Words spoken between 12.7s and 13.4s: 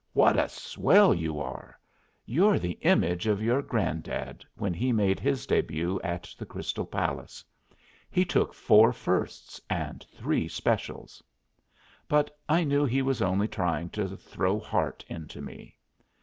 he was